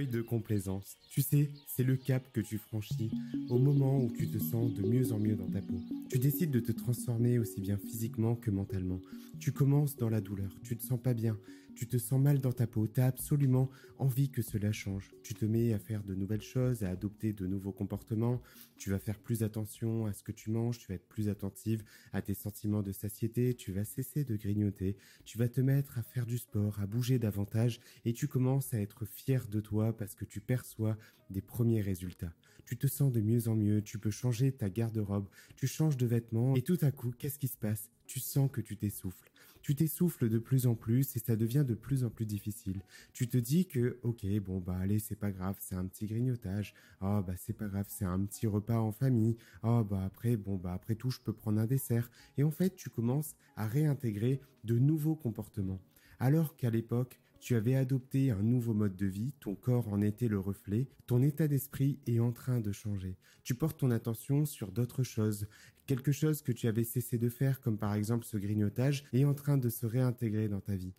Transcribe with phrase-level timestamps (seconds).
[0.00, 0.96] de complaisance.
[1.10, 3.10] Tu sais, c'est le cap que tu franchis
[3.50, 5.78] au moment où tu te sens de mieux en mieux dans ta peau.
[6.08, 9.00] Tu décides de te transformer aussi bien physiquement que mentalement.
[9.38, 11.36] Tu commences dans la douleur, tu te sens pas bien,
[11.74, 15.10] tu te sens mal dans ta peau, tu as absolument envie que cela change.
[15.22, 18.40] Tu te mets à faire de nouvelles choses, à adopter de nouveaux comportements,
[18.76, 21.82] tu vas faire plus attention à ce que tu manges, tu vas être plus attentive
[22.12, 26.02] à tes sentiments de satiété, tu vas cesser de grignoter, tu vas te mettre à
[26.02, 30.14] faire du sport, à bouger davantage et tu commences à être fier de toi parce
[30.14, 30.96] que tu perçois
[31.30, 32.34] des premiers résultats.
[32.64, 36.06] Tu te sens de mieux en mieux, tu peux changer ta garde-robe, tu changes de
[36.06, 37.90] vêtements et tout à coup, qu'est-ce qui se passe?
[38.06, 39.31] Tu sens que tu t'essouffles.
[39.62, 42.82] Tu t'essouffles de plus en plus et ça devient de plus en plus difficile.
[43.12, 46.74] Tu te dis que, ok, bon, bah, allez, c'est pas grave, c'est un petit grignotage.
[47.00, 49.36] oh, bah, c'est pas grave, c'est un petit repas en famille.
[49.62, 52.10] oh, bah, après, bon, bah, après tout, je peux prendre un dessert.
[52.36, 55.80] Et en fait, tu commences à réintégrer de nouveaux comportements.
[56.18, 60.28] Alors qu'à l'époque, tu avais adopté un nouveau mode de vie, ton corps en était
[60.28, 63.16] le reflet, ton état d'esprit est en train de changer.
[63.42, 65.48] Tu portes ton attention sur d'autres choses.
[65.86, 69.34] Quelque chose que tu avais cessé de faire, comme par exemple ce grignotage, est en
[69.34, 70.94] train de se réintégrer dans ta vie.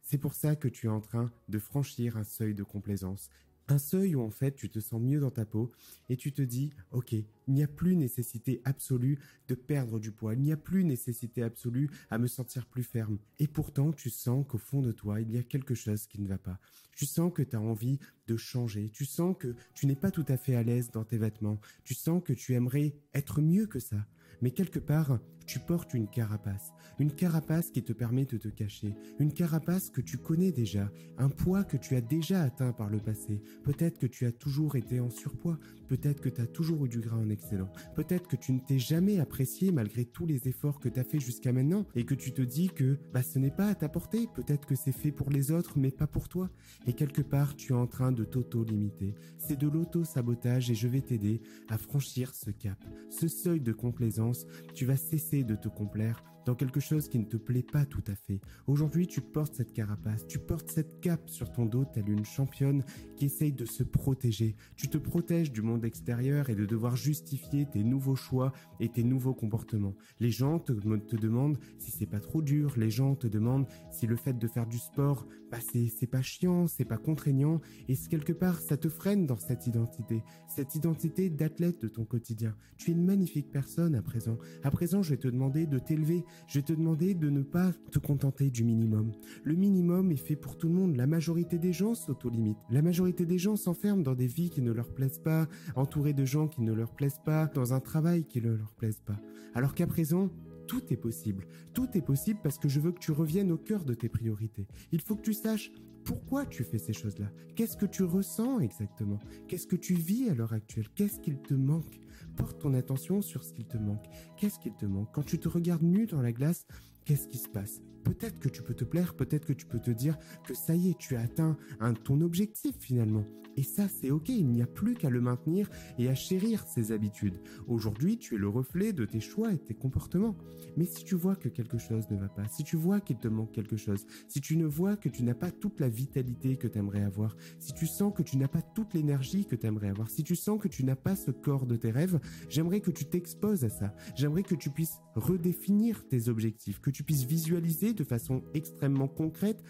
[0.00, 3.28] C'est pour ça que tu es en train de franchir un seuil de complaisance.
[3.70, 5.70] Un seuil où en fait tu te sens mieux dans ta peau
[6.08, 10.32] et tu te dis, ok, il n'y a plus nécessité absolue de perdre du poids,
[10.34, 13.18] il n'y a plus nécessité absolue à me sentir plus ferme.
[13.38, 16.28] Et pourtant tu sens qu'au fond de toi, il y a quelque chose qui ne
[16.28, 16.58] va pas.
[16.96, 20.26] Tu sens que tu as envie de changer, tu sens que tu n'es pas tout
[20.28, 23.80] à fait à l'aise dans tes vêtements, tu sens que tu aimerais être mieux que
[23.80, 24.06] ça.
[24.40, 28.94] Mais quelque part, tu portes une carapace, une carapace qui te permet de te cacher,
[29.18, 32.98] une carapace que tu connais déjà, un poids que tu as déjà atteint par le
[32.98, 33.40] passé.
[33.64, 37.00] Peut-être que tu as toujours été en surpoids, peut-être que tu as toujours eu du
[37.00, 40.90] gras en excellent, peut-être que tu ne t'es jamais apprécié malgré tous les efforts que
[40.90, 43.68] tu as fait jusqu'à maintenant et que tu te dis que bah ce n'est pas
[43.68, 46.50] à ta portée, peut-être que c'est fait pour les autres mais pas pour toi.
[46.86, 49.14] Et quelque part, tu es en train de t'auto-limiter.
[49.38, 54.46] C'est de l'auto-sabotage et je vais t'aider à franchir ce cap, ce seuil de complaisance.
[54.74, 58.02] Tu vas cesser de te complaire dans quelque chose qui ne te plaît pas tout
[58.06, 58.40] à fait.
[58.66, 62.84] Aujourd'hui, tu portes cette carapace, tu portes cette cape sur ton dos telle une championne
[63.16, 64.56] qui essaye de se protéger.
[64.74, 69.04] Tu te protèges du monde extérieur et de devoir justifier tes nouveaux choix et tes
[69.04, 69.94] nouveaux comportements.
[70.20, 74.06] Les gens te, te demandent si c'est pas trop dur, les gens te demandent si
[74.06, 78.32] le fait de faire du sport, bah c'est pas chiant, c'est pas contraignant et quelque
[78.32, 82.54] part ça te freine dans cette identité, cette identité d'athlète de ton quotidien.
[82.78, 84.38] Tu es une magnifique personne à présent.
[84.62, 87.72] À présent, je vais te demander de t'élever je vais te demander de ne pas
[87.90, 89.12] te contenter du minimum.
[89.44, 90.96] Le minimum est fait pour tout le monde.
[90.96, 92.58] La majorité des gens s'auto-limitent.
[92.70, 96.24] La majorité des gens s'enferment dans des vies qui ne leur plaisent pas, entourés de
[96.24, 99.18] gens qui ne leur plaisent pas, dans un travail qui ne leur plaise pas.
[99.54, 100.30] Alors qu'à présent,
[100.66, 101.46] tout est possible.
[101.72, 104.68] Tout est possible parce que je veux que tu reviennes au cœur de tes priorités.
[104.92, 105.72] Il faut que tu saches
[106.04, 107.30] pourquoi tu fais ces choses-là.
[107.56, 109.18] Qu'est-ce que tu ressens exactement?
[109.46, 110.88] Qu'est-ce que tu vis à l'heure actuelle?
[110.94, 112.00] Qu'est-ce qu'il te manque?
[112.38, 114.04] Porte ton attention sur ce qu'il te manque.
[114.36, 115.08] Qu'est-ce qu'il te manque?
[115.12, 116.66] Quand tu te regardes nu dans la glace,
[117.04, 117.82] qu'est-ce qui se passe?
[118.08, 120.90] Peut-être que tu peux te plaire, peut-être que tu peux te dire que ça y
[120.90, 123.24] est, tu as atteint un, ton objectif finalement.
[123.58, 126.92] Et ça, c'est ok, il n'y a plus qu'à le maintenir et à chérir ses
[126.92, 127.40] habitudes.
[127.66, 130.36] Aujourd'hui, tu es le reflet de tes choix et de tes comportements.
[130.76, 133.26] Mais si tu vois que quelque chose ne va pas, si tu vois qu'il te
[133.26, 136.68] manque quelque chose, si tu ne vois que tu n'as pas toute la vitalité que
[136.68, 139.88] tu aimerais avoir, si tu sens que tu n'as pas toute l'énergie que tu aimerais
[139.88, 142.92] avoir, si tu sens que tu n'as pas ce corps de tes rêves, j'aimerais que
[142.92, 143.92] tu t'exposes à ça.
[144.14, 149.62] J'aimerais que tu puisses redéfinir tes objectifs, que tu puisses visualiser de façon extrêmement concrète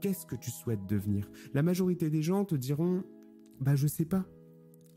[0.00, 1.30] qu'est-ce que tu souhaites devenir?
[1.54, 3.04] La majorité des gens te diront
[3.60, 4.26] bah je sais pas.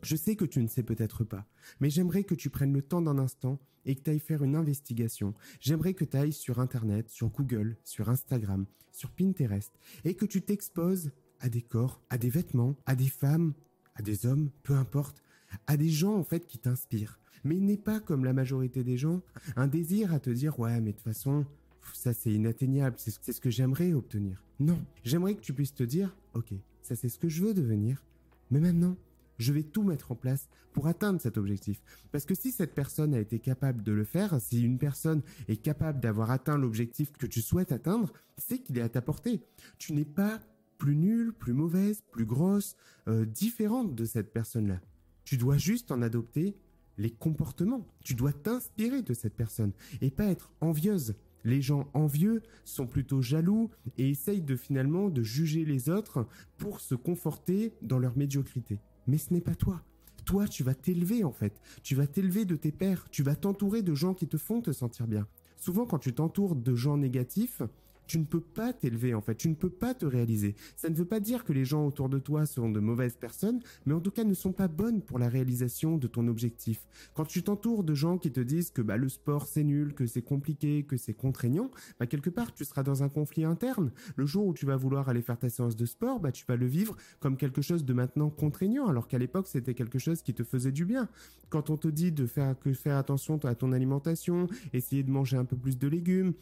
[0.02, 1.46] Je sais que tu ne sais peut-être pas,
[1.80, 4.56] mais j'aimerais que tu prennes le temps d'un instant et que tu ailles faire une
[4.56, 5.34] investigation.
[5.60, 9.72] J'aimerais que tu ailles sur Internet, sur Google, sur Instagram, sur Pinterest,
[10.04, 11.10] et que tu t'exposes
[11.40, 13.52] à des corps, à des vêtements, à des femmes,
[13.94, 15.22] à des hommes, peu importe,
[15.66, 17.18] à des gens en fait qui t'inspirent.
[17.44, 19.22] Mais n'est pas comme la majorité des gens
[19.56, 21.46] un désir à te dire ouais mais de toute façon
[21.94, 24.42] ça c'est inatteignable, c'est ce que j'aimerais obtenir.
[24.58, 26.52] Non, j'aimerais que tu puisses te dire ok
[26.82, 28.04] ça c'est ce que je veux devenir,
[28.50, 28.96] mais maintenant
[29.38, 31.82] je vais tout mettre en place pour atteindre cet objectif.
[32.12, 35.56] Parce que si cette personne a été capable de le faire, si une personne est
[35.56, 39.42] capable d'avoir atteint l'objectif que tu souhaites atteindre, c'est qu'il est à ta portée.
[39.78, 40.40] Tu n'es pas
[40.78, 42.76] plus nulle, plus mauvaise, plus grosse,
[43.08, 44.80] euh, différente de cette personne-là.
[45.24, 46.56] Tu dois juste en adopter
[46.98, 47.86] les comportements.
[48.04, 51.14] Tu dois t'inspirer de cette personne et pas être envieuse.
[51.44, 56.26] Les gens envieux sont plutôt jaloux et essayent de finalement de juger les autres
[56.58, 58.78] pour se conforter dans leur médiocrité.
[59.06, 59.82] Mais ce n'est pas toi.
[60.24, 61.60] Toi, tu vas t'élever en fait.
[61.82, 63.08] Tu vas t'élever de tes pairs.
[63.10, 65.26] Tu vas t'entourer de gens qui te font te sentir bien.
[65.56, 67.62] Souvent, quand tu t'entoures de gens négatifs,
[68.10, 70.56] tu ne peux pas t'élever en fait, tu ne peux pas te réaliser.
[70.74, 73.60] Ça ne veut pas dire que les gens autour de toi sont de mauvaises personnes,
[73.86, 76.88] mais en tout cas ne sont pas bonnes pour la réalisation de ton objectif.
[77.14, 80.08] Quand tu t'entoures de gens qui te disent que bah, le sport c'est nul, que
[80.08, 81.70] c'est compliqué, que c'est contraignant,
[82.00, 83.92] bah, quelque part tu seras dans un conflit interne.
[84.16, 86.56] Le jour où tu vas vouloir aller faire ta séance de sport, bah, tu vas
[86.56, 90.34] le vivre comme quelque chose de maintenant contraignant, alors qu'à l'époque c'était quelque chose qui
[90.34, 91.08] te faisait du bien.
[91.48, 95.36] Quand on te dit de faire que faire attention à ton alimentation, essayer de manger
[95.36, 96.34] un peu plus de légumes,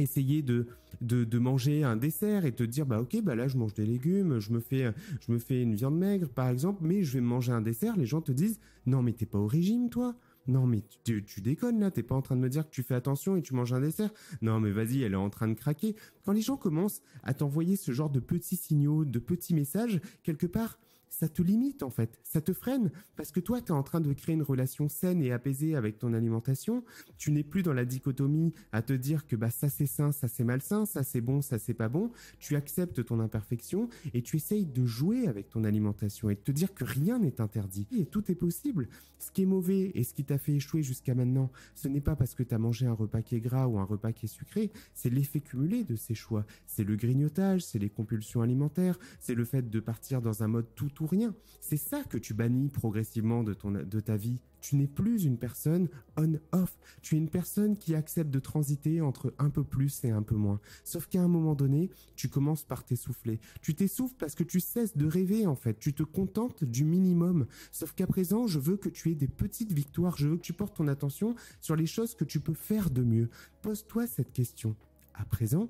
[0.00, 0.66] essayer de,
[1.00, 4.38] de, manger un dessert et te dire bah ok bah là je mange des légumes
[4.38, 7.52] je me fais je me fais une viande maigre par exemple mais je vais manger
[7.52, 10.16] un dessert les gens te disent non mais t'es pas au régime toi.
[10.46, 12.82] Non mais tu, tu déconnes là t'es pas en train de me dire que tu
[12.82, 14.10] fais attention et tu manges un dessert.
[14.42, 15.94] Non mais vas-y elle est en train de craquer.
[16.24, 20.46] Quand les gens commencent à t'envoyer ce genre de petits signaux de petits messages quelque
[20.46, 20.78] part
[21.10, 22.90] ça te limite en fait, ça te freine.
[23.16, 25.98] Parce que toi tu es en train de créer une relation saine et apaisée avec
[25.98, 26.84] ton alimentation,
[27.18, 30.28] tu n'es plus dans la dichotomie à te dire que bah ça c'est sain, ça
[30.28, 34.36] c'est malsain, ça c'est bon, ça c'est pas bon, tu acceptes ton imperfection et tu
[34.36, 37.86] essayes de jouer avec ton alimentation et de te dire que rien n'est interdit.
[37.96, 38.88] Et tout est possible.
[39.18, 42.16] Ce qui est mauvais et ce qui t'a fait échouer jusqu'à maintenant, ce n'est pas
[42.16, 44.28] parce que tu as mangé un repas qui est gras ou un repas qui est
[44.30, 49.34] sucré, c'est l'effet cumulé de ces choix, c'est le grignotage, c'est les compulsions alimentaires, c'est
[49.34, 51.34] le fait de partir dans un mode tout rien.
[51.60, 54.40] C'est ça que tu bannis progressivement de, ton, de ta vie.
[54.60, 56.78] Tu n'es plus une personne on-off.
[57.02, 60.34] Tu es une personne qui accepte de transiter entre un peu plus et un peu
[60.34, 60.60] moins.
[60.84, 63.40] Sauf qu'à un moment donné, tu commences par t'essouffler.
[63.62, 65.78] Tu t'essouffles parce que tu cesses de rêver en fait.
[65.78, 67.46] Tu te contentes du minimum.
[67.72, 70.16] Sauf qu'à présent, je veux que tu aies des petites victoires.
[70.16, 73.02] Je veux que tu portes ton attention sur les choses que tu peux faire de
[73.02, 73.30] mieux.
[73.62, 74.76] Pose-toi cette question.
[75.14, 75.68] À présent,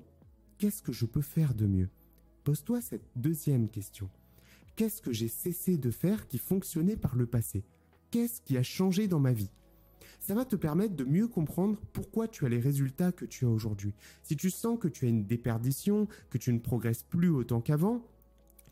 [0.57, 1.89] qu'est-ce que je peux faire de mieux?
[2.43, 4.09] Pose-toi cette deuxième question.
[4.75, 7.63] Qu'est-ce que j'ai cessé de faire qui fonctionnait par le passé?
[8.09, 9.51] Qu'est-ce qui a changé dans ma vie?
[10.19, 13.49] Ça va te permettre de mieux comprendre pourquoi tu as les résultats que tu as
[13.49, 13.93] aujourd'hui.
[14.23, 18.05] Si tu sens que tu as une déperdition, que tu ne progresses plus autant qu'avant,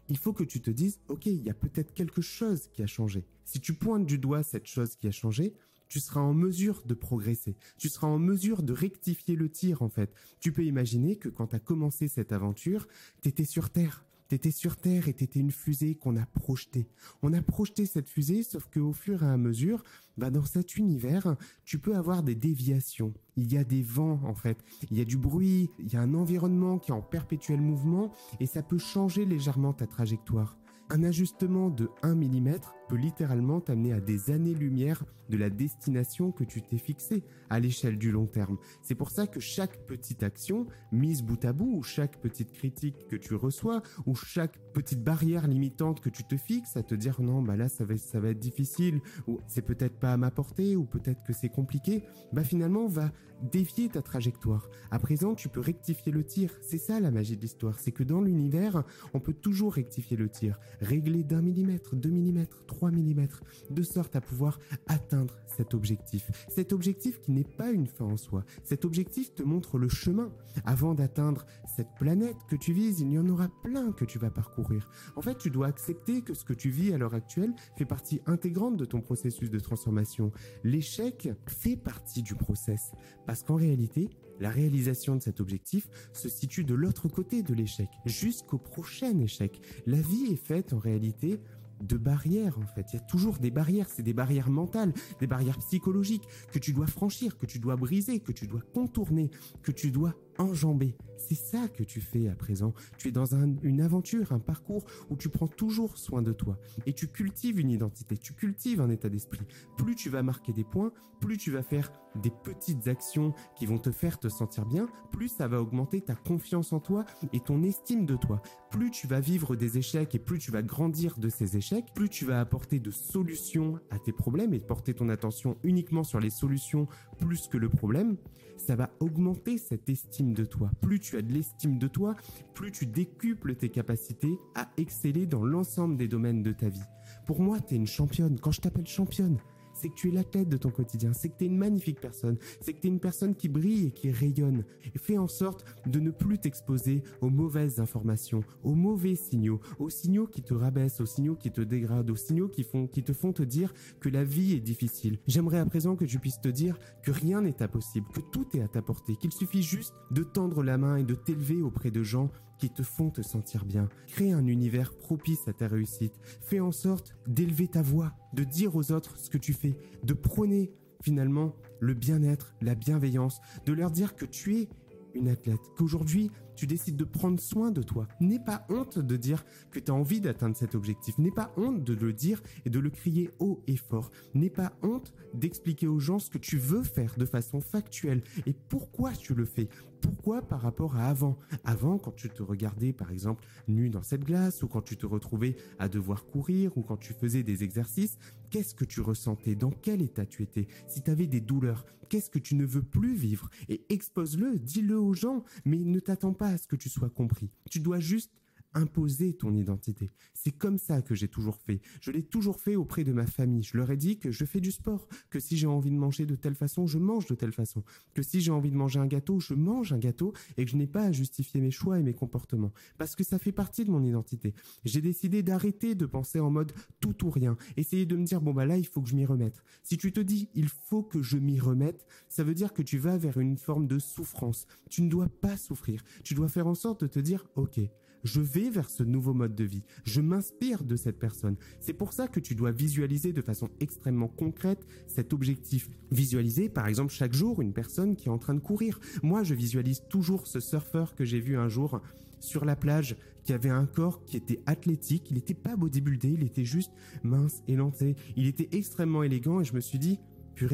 [0.10, 2.88] il faut que tu te dises, ok, il y a peut-être quelque chose qui a
[2.88, 3.26] changé.
[3.46, 5.54] Si tu pointes du doigt cette chose qui a changé,
[5.88, 7.56] tu seras en mesure de progresser.
[7.78, 10.14] Tu seras en mesure de rectifier le tir, en fait.
[10.40, 12.88] Tu peux imaginer que quand tu as commencé cette aventure,
[13.22, 14.06] tu étais sur Terre.
[14.30, 16.88] T'étais sur Terre et t'étais une fusée qu'on a projetée.
[17.24, 19.84] On a projeté cette fusée, sauf qu'au fur et à mesure,
[20.18, 21.36] bah dans cet univers,
[21.66, 23.12] tu peux avoir des déviations.
[23.38, 26.02] Il y a des vents en fait, il y a du bruit, il y a
[26.02, 30.60] un environnement qui est en perpétuel mouvement et ça peut changer légèrement ta trajectoire.
[30.92, 32.60] Un ajustement de 1 mm
[32.90, 38.00] peut littéralement t'amener à des années-lumière de la destination que tu t'es fixée à l'échelle
[38.00, 38.58] du long terme.
[38.82, 43.08] C'est pour ça que chaque petite action, mise bout à bout, ou chaque petite critique
[43.08, 47.22] que tu reçois, ou chaque petite barrière limitante que tu te fixes à te dire
[47.22, 50.32] non, bah là ça va, ça va être difficile, ou c'est peut-être pas à ma
[50.32, 52.04] portée, ou peut-être que c'est compliqué,
[52.34, 53.12] bah finalement va
[53.42, 54.70] dévier ta trajectoire.
[54.92, 56.52] À présent, tu peux rectifier le tir.
[56.62, 58.84] C'est ça la magie de l'histoire, c'est que dans l'univers,
[59.14, 63.28] on peut toujours rectifier le tir, régler d'un millimètre, deux millimètres, 3 mm,
[63.72, 66.32] de sorte à pouvoir atteindre cet objectif.
[66.48, 68.46] Cet objectif qui n'est pas une fin en soi.
[68.64, 70.32] Cet objectif te montre le chemin.
[70.64, 71.46] Avant d'atteindre
[71.76, 74.90] cette planète que tu vises, il y en aura plein que tu vas parcourir.
[75.18, 78.22] En fait, tu dois accepter que ce que tu vis à l'heure actuelle fait partie
[78.28, 80.32] intégrante de ton processus de transformation.
[80.64, 82.94] L'échec fait partie du process.
[83.26, 84.10] Parce qu'en réalité,
[84.40, 89.60] la réalisation de cet objectif se situe de l'autre côté de l'échec, jusqu'au prochain échec.
[89.86, 91.42] La vie est faite en réalité
[91.82, 92.88] de barrières en fait.
[92.94, 96.74] Il y a toujours des barrières, c'est des barrières mentales, des barrières psychologiques que tu
[96.74, 99.30] dois franchir, que tu dois briser, que tu dois contourner,
[99.64, 100.96] que tu dois enjamber.
[101.18, 102.74] C'est ça que tu fais à présent.
[102.98, 106.94] Tu es dans une aventure, un parcours où tu prends toujours soin de toi et
[106.94, 109.46] tu cultives une identité, tu cultives un état d'esprit.
[109.78, 113.78] Plus tu vas marquer des points, plus tu vas faire des petites actions qui vont
[113.78, 117.62] te faire te sentir bien, plus ça va augmenter ta confiance en toi et ton
[117.62, 118.42] estime de toi.
[118.72, 122.10] Plus tu vas vivre des échecs et plus tu vas grandir de ces échecs, plus
[122.10, 126.30] tu vas apporter de solutions à tes problèmes et porter ton attention uniquement sur les
[126.30, 126.88] solutions
[127.20, 128.16] plus que le problème,
[128.58, 130.72] ça va augmenter cette estime de toi.
[130.82, 132.16] Plus tu as de l'estime de toi,
[132.54, 136.84] plus tu décuples tes capacités à exceller dans l'ensemble des domaines de ta vie.
[137.26, 138.40] Pour moi, tu es une championne.
[138.40, 139.38] Quand je t'appelle championne,
[139.80, 142.02] c'est que tu es la tête de ton quotidien, c'est que tu es une magnifique
[142.02, 144.66] personne, c'est que tu es une personne qui brille et qui rayonne.
[144.94, 149.90] Et fais en sorte de ne plus t'exposer aux mauvaises informations, aux mauvais signaux, aux
[149.90, 153.14] signaux qui te rabaissent, aux signaux qui te dégradent, aux signaux qui, font, qui te
[153.14, 155.20] font te dire que la vie est difficile.
[155.28, 158.62] J'aimerais à présent que tu puisses te dire que rien n'est impossible, que tout est
[158.62, 162.04] à ta portée, qu'il suffit juste de tendre la main et de t'élever auprès de
[162.04, 163.90] gens qui te font te sentir bien.
[164.08, 166.20] Crée un univers propice à ta réussite.
[166.42, 170.14] Fais en sorte d'élever ta voix, de dire aux autres ce que tu fais, de
[170.14, 174.70] prôner finalement le bien-être, la bienveillance, de leur dire que tu es
[175.16, 178.06] une athlète, qu'aujourd'hui Tu décides de prendre soin de toi.
[178.20, 181.18] N'aie pas honte de dire que tu as envie d'atteindre cet objectif.
[181.18, 184.12] N'aie pas honte de le dire et de le crier haut et fort.
[184.34, 188.52] N'aie pas honte d'expliquer aux gens ce que tu veux faire de façon factuelle et
[188.52, 189.70] pourquoi tu le fais?
[190.02, 191.38] Pourquoi par rapport à avant?
[191.64, 195.06] Avant, quand tu te regardais par exemple nu dans cette glace, ou quand tu te
[195.06, 198.18] retrouvais à devoir courir, ou quand tu faisais des exercices,
[198.50, 199.56] qu'est-ce que tu ressentais?
[199.56, 200.68] Dans quel état tu étais?
[200.88, 203.50] Si tu avais des douleurs, qu'est-ce que tu ne veux plus vivre?
[203.68, 207.50] Et expose-le, dis-le aux gens, mais ne t'attends pas à ce que tu sois compris.
[207.70, 208.32] Tu dois juste
[208.74, 210.12] imposer ton identité.
[210.34, 211.82] C'est comme ça que j'ai toujours fait.
[212.02, 213.64] Je l'ai toujours fait auprès de ma famille.
[213.64, 216.26] Je leur ai dit que je fais du sport, que si j'ai envie de manger
[216.26, 217.84] de telle façon, je mange de telle façon,
[218.14, 220.78] que si j'ai envie de manger un gâteau, je mange un gâteau et que je
[220.78, 223.92] n'ai pas à justifier mes choix et mes comportements parce que ça fait partie de
[223.92, 224.54] mon identité.
[224.86, 228.54] J'ai décidé d'arrêter de penser en mode tout ou rien, essayer de me dire bon
[228.54, 229.64] bah là il faut que je m'y remette.
[229.84, 232.98] Si tu te dis il faut que je m'y remette, ça veut dire que tu
[232.98, 234.68] vas vers une forme de souffrance.
[234.90, 236.04] Tu ne dois pas souffrir.
[236.24, 237.80] Tu dois faire en sorte de te dire OK,
[238.24, 239.84] je vais vers ce nouveau mode de vie.
[240.04, 241.56] Je m'inspire de cette personne.
[241.80, 245.90] C'est pour ça que tu dois visualiser de façon extrêmement concrète cet objectif.
[246.12, 249.00] Visualiser, par exemple, chaque jour une personne qui est en train de courir.
[249.24, 252.02] Moi, je visualise toujours ce surfeur que j'ai vu un jour
[252.40, 256.44] sur la plage qui avait un corps qui était athlétique, il n'était pas bodybuildé, il
[256.44, 256.92] était juste
[257.24, 260.20] mince, élancé, il était extrêmement élégant et je me suis dit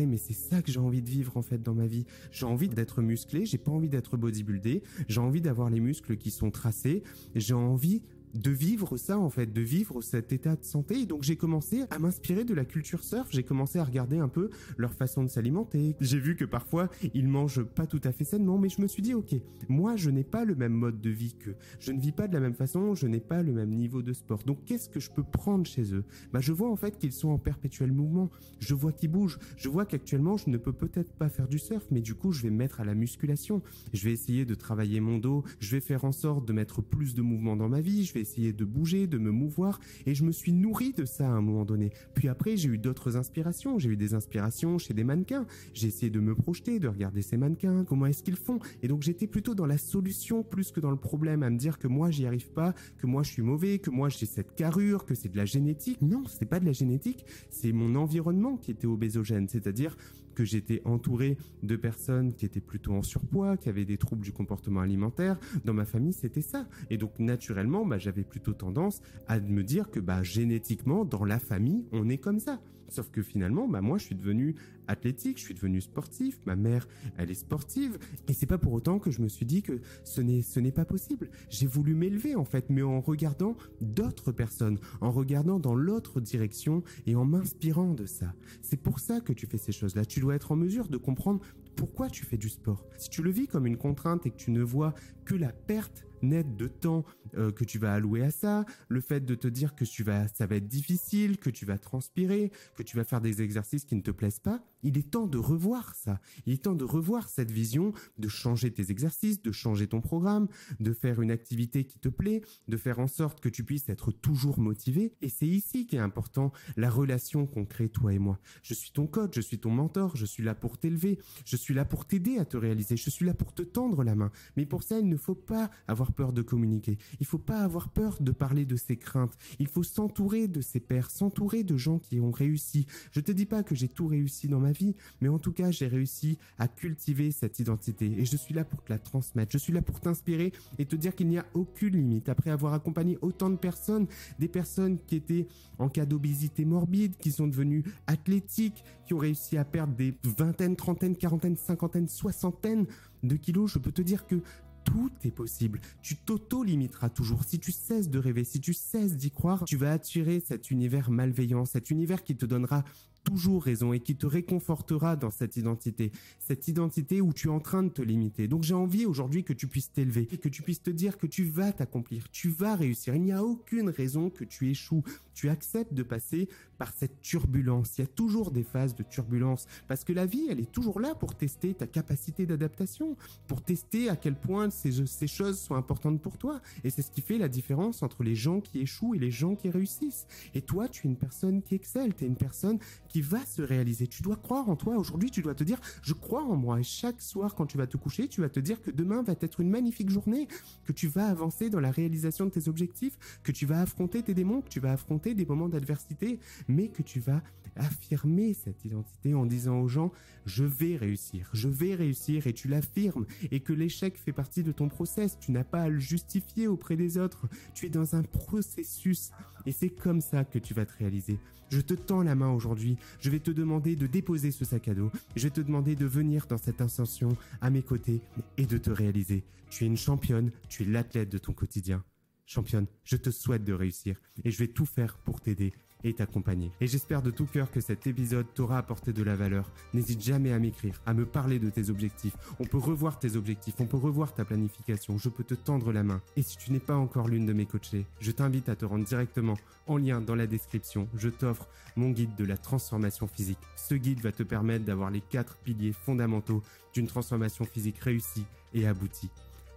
[0.08, 2.06] mais c'est ça que j'ai envie de vivre en fait dans ma vie.
[2.32, 6.32] J'ai envie d'être musclé, j'ai pas envie d'être bodybuildé, j'ai envie d'avoir les muscles qui
[6.32, 7.04] sont tracés,
[7.36, 8.02] j'ai envie
[8.36, 11.06] de vivre ça en fait, de vivre cet état de santé.
[11.06, 13.28] Donc j'ai commencé à m'inspirer de la culture surf.
[13.32, 15.96] J'ai commencé à regarder un peu leur façon de s'alimenter.
[16.02, 19.02] J'ai vu que parfois ils mangent pas tout à fait sainement, mais je me suis
[19.02, 19.36] dit ok,
[19.70, 21.56] moi je n'ai pas le même mode de vie qu'eux.
[21.80, 24.14] Je ne vis pas de la même façon, je n'ai pas le même niveau de
[24.14, 24.44] sport.
[24.44, 26.04] Donc qu'est-ce que je peux prendre chez eux?
[26.34, 28.30] Bah je vois en fait qu'ils sont en perpétuel mouvement.
[28.60, 29.40] Je vois qu'ils bougent.
[29.58, 32.44] Je vois qu'actuellement je ne peux peut-être pas faire du surf, mais du coup je
[32.44, 33.62] vais me mettre à la musculation.
[33.94, 35.44] Je vais essayer de travailler mon dos.
[35.60, 38.04] Je vais faire en sorte de mettre plus de mouvement dans ma vie.
[38.04, 41.28] Je vais essayer de bouger, de me mouvoir, et je me suis nourri de ça
[41.28, 41.92] à un moment donné.
[42.16, 43.78] Puis après, j'ai eu d'autres inspirations.
[43.78, 45.46] J'ai eu des inspirations chez des mannequins.
[45.74, 48.60] J'ai essayé de me projeter, de regarder ces mannequins, comment est-ce qu'ils font.
[48.82, 51.78] Et donc j'étais plutôt dans la solution plus que dans le problème, à me dire
[51.78, 55.06] que moi j'y arrive pas, que moi je suis mauvais, que moi j'ai cette carrure,
[55.06, 56.02] que c'est de la génétique.
[56.02, 59.96] Non, c'est pas de la génétique, c'est mon environnement qui était obésogène, c'est-à-dire
[60.36, 64.34] que j'étais entouré de personnes qui étaient plutôt en surpoids, qui avaient des troubles du
[64.34, 65.40] comportement alimentaire.
[65.64, 66.68] Dans ma famille, c'était ça.
[66.90, 71.40] Et donc, naturellement, bah, j'avais plutôt tendance à me dire que bah, génétiquement, dans la
[71.40, 72.62] famille, on est comme ça.
[72.88, 74.56] Sauf que finalement, bah moi, je suis devenu
[74.88, 76.40] athlétique, je suis devenu sportif.
[76.46, 77.98] Ma mère, elle est sportive,
[78.28, 80.72] et c'est pas pour autant que je me suis dit que ce n'est ce n'est
[80.72, 81.32] pas possible.
[81.50, 86.84] J'ai voulu m'élever en fait, mais en regardant d'autres personnes, en regardant dans l'autre direction
[87.08, 88.36] et en m'inspirant de ça.
[88.62, 90.06] C'est pour ça que tu fais ces choses-là.
[90.06, 91.42] Tu dois être en mesure de comprendre
[91.76, 92.86] pourquoi tu fais du sport.
[92.98, 94.94] Si tu le vis comme une contrainte et que tu ne vois
[95.26, 97.06] que la perte nette de temps
[97.38, 100.28] euh, que tu vas allouer à ça, le fait de te dire que tu vas,
[100.28, 103.96] ça va être difficile, que tu vas transpirer, que tu vas faire des exercices qui
[103.96, 106.22] ne te plaisent pas, il est temps de revoir ça.
[106.46, 110.48] Il est temps de revoir cette vision, de changer tes exercices, de changer ton programme,
[110.80, 114.12] de faire une activité qui te plaît, de faire en sorte que tu puisses être
[114.12, 115.16] toujours motivé.
[115.24, 118.40] Et c'est ici qu'est important la relation qu'on crée toi et moi.
[118.62, 121.74] Je suis ton coach, je suis ton mentor, je suis là pour t'élever, je suis
[121.74, 124.32] là pour t'aider à te réaliser, je suis là pour te tendre la main.
[124.56, 127.00] Mais pour ça, il ne faut pas avoir peur de communiquer.
[127.20, 129.36] Il faut pas avoir peur de parler de ses craintes.
[129.58, 132.86] Il faut s'entourer de ses pairs, s'entourer de gens qui ont réussi.
[133.12, 134.75] Je te dis pas que j'ai tout réussi dans ma vie,
[135.22, 138.84] mais en tout cas, j'ai réussi à cultiver cette identité et je suis là pour
[138.84, 139.52] te la transmettre.
[139.52, 142.30] Je suis là pour t'inspirer et te dire qu'il n'y a aucune limite.
[142.30, 144.08] Après avoir accompagné autant de personnes,
[144.40, 149.58] des personnes qui étaient en cas d'obésité morbide, qui sont devenues athlétiques, qui ont réussi
[149.58, 152.86] à perdre des vingtaines, trentaines, quarantaines, cinquantaines, soixantaines
[153.24, 154.42] de kilos, je peux te dire que
[154.86, 155.82] tout est possible.
[156.02, 157.44] Tu t'auto-limiteras toujours.
[157.44, 161.10] Si tu cesses de rêver, si tu cesses d'y croire, tu vas attirer cet univers
[161.10, 162.86] malveillant, cet univers qui te donnera
[163.26, 167.60] toujours raison et qui te réconfortera dans cette identité, cette identité où tu es en
[167.60, 168.48] train de te limiter.
[168.48, 171.44] Donc j'ai envie aujourd'hui que tu puisses t'élever, que tu puisses te dire que tu
[171.44, 173.16] vas t'accomplir, tu vas réussir.
[173.16, 175.04] Il n'y a aucune raison que tu échoues.
[175.34, 177.98] Tu acceptes de passer par cette turbulence.
[177.98, 181.00] Il y a toujours des phases de turbulence parce que la vie, elle est toujours
[181.00, 183.18] là pour tester ta capacité d'adaptation,
[183.48, 186.62] pour tester à quel point ces, ces choses sont importantes pour toi.
[186.84, 189.56] Et c'est ce qui fait la différence entre les gens qui échouent et les gens
[189.56, 190.28] qui réussissent.
[190.54, 193.62] Et toi, tu es une personne qui excelle, tu es une personne qui va se
[193.62, 194.08] réaliser.
[194.08, 194.98] Tu dois croire en toi.
[194.98, 196.80] Aujourd'hui, tu dois te dire, je crois en moi.
[196.80, 199.34] Et chaque soir, quand tu vas te coucher, tu vas te dire que demain va
[199.42, 200.48] être une magnifique journée,
[200.86, 204.34] que tu vas avancer dans la réalisation de tes objectifs, que tu vas affronter tes
[204.34, 207.42] démons, que tu vas affronter des moments d'adversité, mais que tu vas
[207.76, 210.12] affirmer cette identité en disant aux gens,
[210.46, 214.72] je vais réussir, je vais réussir et tu l'affirmes et que l'échec fait partie de
[214.72, 215.38] ton process.
[215.40, 217.48] Tu n'as pas à le justifier auprès des autres.
[217.74, 219.32] Tu es dans un processus
[219.66, 221.40] et c'est comme ça que tu vas te réaliser.
[221.70, 222.98] Je te tends la main aujourd'hui.
[223.20, 225.12] Je vais te demander de déposer ce sac à dos.
[225.36, 228.22] Je vais te demander de venir dans cette ascension à mes côtés
[228.58, 229.44] et de te réaliser.
[229.70, 230.52] Tu es une championne.
[230.70, 232.04] Tu es l'athlète de ton quotidien.
[232.46, 235.74] Championne, je te souhaite de réussir et je vais tout faire pour t'aider
[236.06, 236.72] et t'accompagner.
[236.80, 239.72] Et j'espère de tout cœur que cet épisode t'aura apporté de la valeur.
[239.94, 242.38] N'hésite jamais à m'écrire, à me parler de tes objectifs.
[242.60, 246.04] On peut revoir tes objectifs, on peut revoir ta planification, je peux te tendre la
[246.04, 246.22] main.
[246.38, 249.04] Et si tu n'es pas encore l'une de mes coachées, je t'invite à te rendre
[249.04, 249.56] directement
[249.88, 251.08] en lien dans la description.
[251.16, 253.60] Je t'offre mon guide de la transformation physique.
[253.76, 256.62] Ce guide va te permettre d'avoir les quatre piliers fondamentaux
[256.94, 259.32] d'une transformation physique réussie et aboutie.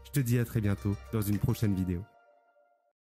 [0.04, 2.02] Je te dis à très bientôt dans une prochaine vidéo.